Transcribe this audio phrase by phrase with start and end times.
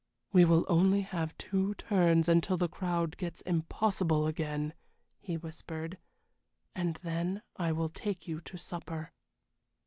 [0.33, 4.73] "We will only have two turns until the crowd gets impossible again,"
[5.19, 5.99] he whispered,
[6.73, 9.11] "and then I will take you to supper."